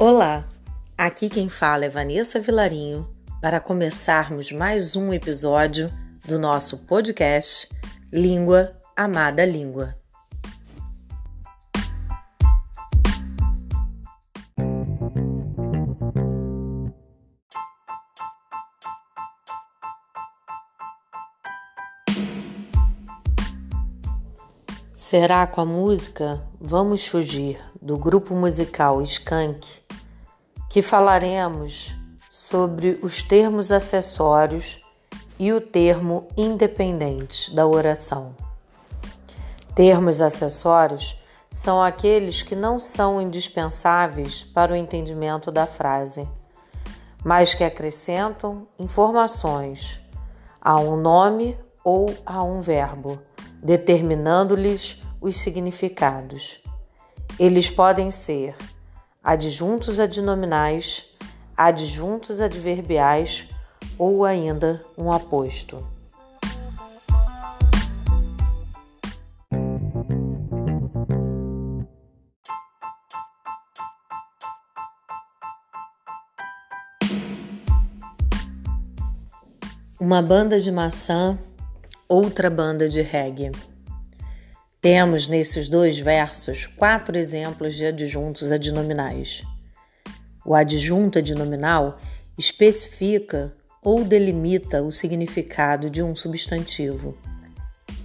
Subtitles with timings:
[0.00, 0.48] Olá,
[0.96, 3.10] aqui quem fala é Vanessa Vilarinho
[3.42, 5.90] para começarmos mais um episódio
[6.24, 7.68] do nosso podcast
[8.12, 9.96] Língua Amada Língua.
[24.94, 29.87] Será com a música Vamos Fugir, do grupo musical Skank,
[30.68, 31.94] que falaremos
[32.30, 34.78] sobre os termos acessórios
[35.38, 38.34] e o termo independente da oração.
[39.74, 41.16] Termos acessórios
[41.50, 46.28] são aqueles que não são indispensáveis para o entendimento da frase,
[47.24, 50.00] mas que acrescentam informações
[50.60, 53.18] a um nome ou a um verbo
[53.62, 56.60] determinando-lhes os significados.
[57.38, 58.56] Eles podem ser
[59.22, 61.04] adjuntos adnominais,
[61.56, 63.46] adjuntos adverbiais
[63.98, 65.86] ou ainda um aposto.
[80.00, 81.38] Uma banda de maçã
[82.08, 83.50] outra banda de reggae.
[84.80, 89.42] Temos nesses dois versos quatro exemplos de adjuntos adnominais.
[90.46, 91.98] O adjunto adnominal
[92.38, 97.18] especifica ou delimita o significado de um substantivo.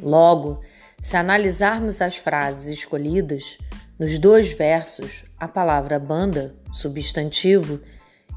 [0.00, 0.60] Logo,
[1.02, 3.58] se analisarmos as frases escolhidas,
[3.98, 7.80] nos dois versos, a palavra banda, substantivo,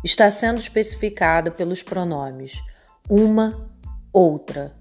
[0.03, 2.59] está sendo especificada pelos pronomes
[3.07, 3.67] uma,
[4.11, 4.73] outra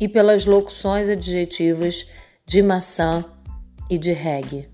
[0.00, 2.06] e pelas locuções adjetivas
[2.48, 3.24] de maçã
[3.90, 4.70] e de reggae.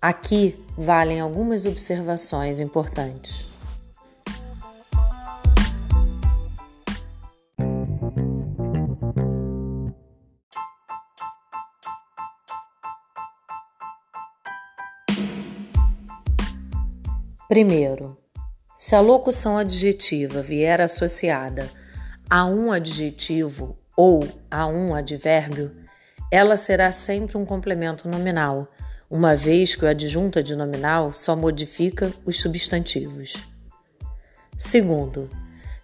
[0.00, 3.46] Aqui valem algumas observações importantes.
[17.48, 18.18] Primeiro,
[18.76, 21.70] se a locução adjetiva vier associada
[22.28, 25.87] a um adjetivo ou a um advérbio,
[26.30, 28.68] ela será sempre um complemento nominal,
[29.10, 33.34] uma vez que o adjunto adnominal só modifica os substantivos.
[34.56, 35.30] Segundo,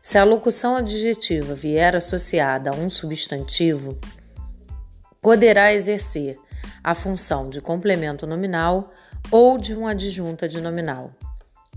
[0.02, 3.98] se a locução adjetiva vier associada a um substantivo,
[5.22, 6.38] poderá exercer
[6.82, 8.92] a função de complemento nominal
[9.30, 11.10] ou de um adjunto adnominal.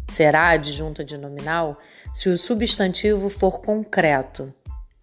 [0.09, 1.77] Será adjunto adnominal
[2.13, 4.53] se o substantivo for concreto.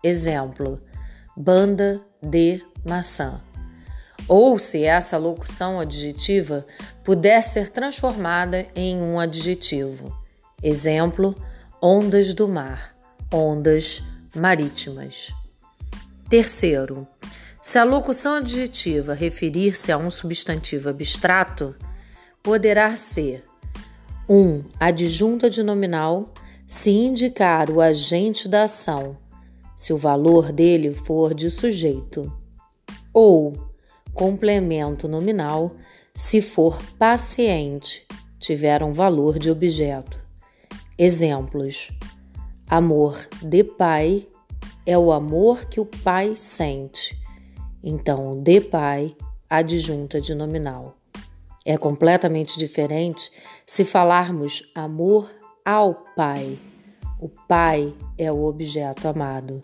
[0.03, 0.79] Exemplo:
[1.35, 3.41] banda de maçã.
[4.29, 6.65] Ou se essa locução adjetiva
[7.03, 10.17] puder ser transformada em um adjetivo.
[10.63, 11.35] Exemplo:
[11.83, 12.97] ondas do mar,
[13.33, 14.03] ondas
[14.35, 15.33] marítimas.
[16.29, 17.07] Terceiro,
[17.61, 21.75] se a locução adjetiva referir-se a um substantivo abstrato,
[22.43, 23.45] poderá ser
[24.29, 24.35] 1.
[24.35, 26.33] Um, adjunta de nominal
[26.67, 29.17] se indicar o agente da ação
[29.77, 32.33] se o valor dele for de sujeito,
[33.13, 33.74] ou
[34.15, 35.77] complemento nominal
[36.15, 38.07] se for paciente,
[38.39, 40.19] tiver um valor de objeto.
[40.97, 41.91] Exemplos:
[42.71, 44.27] amor de pai
[44.87, 47.19] é o amor que o pai sente.
[47.83, 49.15] Então, de pai,
[49.51, 50.97] adjunta de nominal.
[51.67, 53.31] É completamente diferente
[53.67, 55.31] se falarmos amor
[55.65, 56.59] ao pai
[57.25, 59.61] o pai é o objeto amado.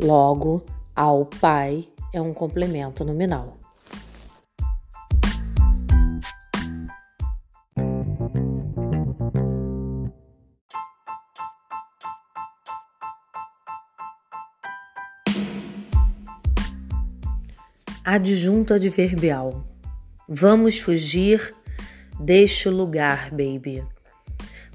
[0.00, 0.64] Logo,
[0.96, 3.57] ao pai é um complemento nominal.
[18.10, 19.66] Adjunto adverbial.
[20.26, 21.54] Vamos fugir
[22.18, 23.84] deste lugar, baby.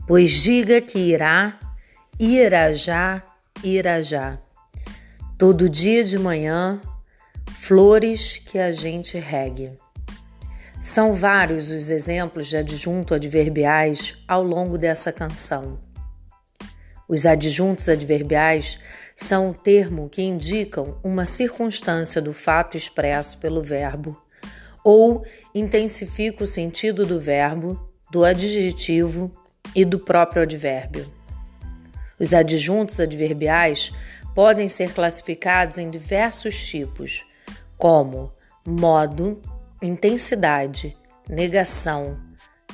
[0.07, 1.59] Pois diga que irá
[2.19, 3.23] Irajá,
[3.63, 4.37] Irajá.
[5.35, 6.79] Todo dia de manhã,
[7.51, 9.71] flores que a gente regue.
[10.79, 15.79] São vários os exemplos de adjunto adverbiais ao longo dessa canção.
[17.09, 18.77] Os adjuntos adverbiais
[19.15, 24.21] são um termo que indicam uma circunstância do fato expresso pelo verbo
[24.83, 25.25] ou
[25.55, 29.31] intensifica o sentido do verbo, do adjetivo
[29.73, 31.11] e do próprio advérbio.
[32.19, 33.91] Os adjuntos adverbiais
[34.35, 37.25] podem ser classificados em diversos tipos,
[37.77, 38.31] como
[38.65, 39.41] modo,
[39.81, 40.97] intensidade,
[41.29, 42.19] negação,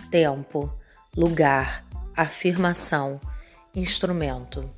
[0.09, 0.73] tempo,
[1.15, 3.19] lugar, afirmação,
[3.75, 4.69] instrumento.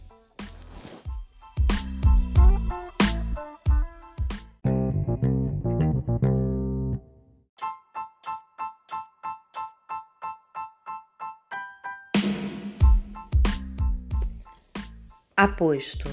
[15.43, 16.07] Aposto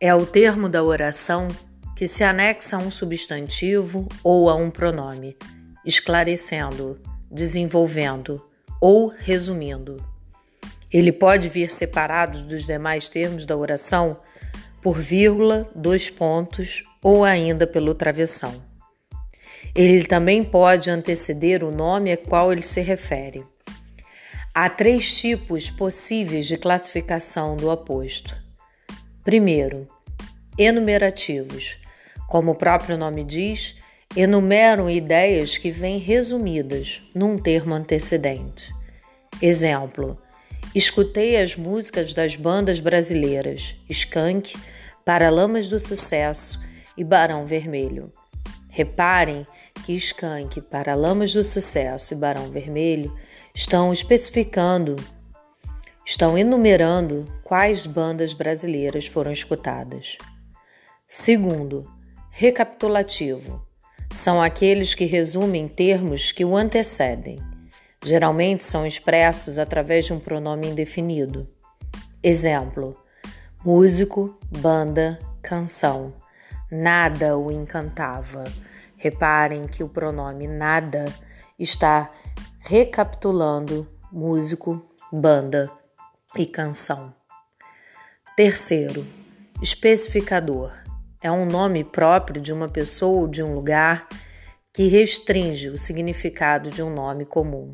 [0.00, 1.46] é o termo da oração
[1.94, 5.36] que se anexa a um substantivo ou a um pronome,
[5.84, 6.98] esclarecendo,
[7.30, 8.42] desenvolvendo
[8.80, 10.02] ou resumindo.
[10.90, 14.18] Ele pode vir separado dos demais termos da oração
[14.80, 18.54] por vírgula, dois pontos ou ainda pelo travessão.
[19.74, 23.44] Ele também pode anteceder o nome a qual ele se refere.
[24.56, 28.36] Há três tipos possíveis de classificação do aposto.
[29.24, 29.88] Primeiro,
[30.56, 31.76] enumerativos.
[32.28, 33.74] Como o próprio nome diz,
[34.14, 38.72] enumeram ideias que vêm resumidas num termo antecedente.
[39.42, 40.16] Exemplo:
[40.72, 44.56] escutei as músicas das bandas brasileiras Skank,
[45.04, 46.64] Paralamas do Sucesso
[46.96, 48.12] e Barão Vermelho.
[48.70, 49.44] Reparem
[49.84, 53.12] que Skank, Paralamas do Sucesso e Barão Vermelho
[53.56, 54.96] estão especificando,
[56.04, 60.18] estão enumerando quais bandas brasileiras foram escutadas.
[61.06, 61.88] Segundo,
[62.30, 63.64] recapitulativo.
[64.12, 67.38] São aqueles que resumem termos que o antecedem.
[68.04, 71.48] Geralmente são expressos através de um pronome indefinido.
[72.22, 72.96] Exemplo:
[73.64, 76.12] músico, banda, canção.
[76.70, 78.44] Nada o encantava.
[78.96, 81.04] Reparem que o pronome nada
[81.58, 82.10] está
[82.66, 85.70] recapitulando músico, banda
[86.34, 87.14] e canção.
[88.34, 89.06] Terceiro,
[89.60, 90.72] especificador.
[91.22, 94.08] É um nome próprio de uma pessoa ou de um lugar
[94.72, 97.70] que restringe o significado de um nome comum.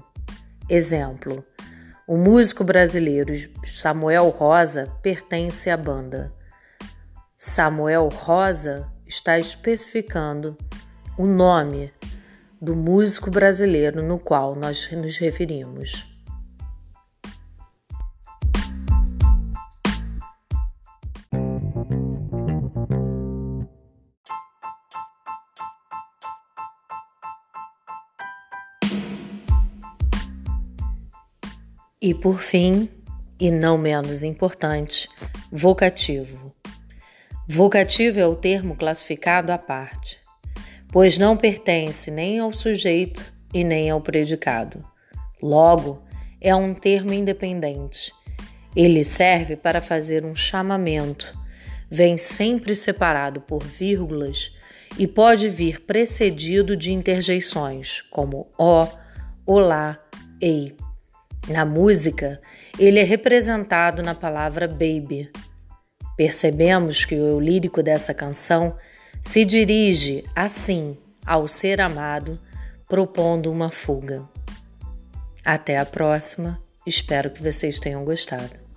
[0.69, 1.45] Exemplo:
[2.05, 3.33] o músico brasileiro
[3.65, 6.33] Samuel Rosa pertence à banda.
[7.39, 10.57] Samuel Rosa está especificando
[11.17, 11.93] o nome
[12.61, 16.07] do músico brasileiro no qual nós nos referimos.
[32.03, 32.89] E por fim,
[33.39, 35.09] e não menos importante,
[35.51, 36.53] vocativo.
[37.49, 40.19] Vocativo é o termo classificado à parte
[40.93, 44.85] pois não pertence nem ao sujeito e nem ao predicado.
[45.43, 46.03] Logo,
[46.41, 48.13] é um termo independente.
[48.75, 51.37] Ele serve para fazer um chamamento,
[51.91, 54.53] vem sempre separado por vírgulas
[54.99, 58.87] e pode vir precedido de interjeições, como ó,
[59.47, 59.99] olá,
[60.41, 60.77] ei.
[61.49, 62.41] Na música,
[62.79, 65.31] ele é representado na palavra baby.
[66.17, 68.77] Percebemos que o eu lírico dessa canção
[69.20, 72.38] se dirige, assim, ao ser amado,
[72.88, 74.28] propondo uma fuga.
[75.44, 78.69] Até a próxima, espero que vocês tenham gostado.